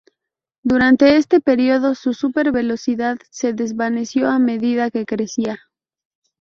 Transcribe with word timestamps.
Durante 0.63 1.17
este 1.17 1.41
período, 1.41 1.93
su 1.93 2.15
súper 2.15 2.51
velocidad 2.51 3.19
se 3.29 3.53
desvaneció 3.53 4.31
a 4.31 4.39
medida 4.39 4.89
que 4.89 5.05
crecía. 5.05 5.59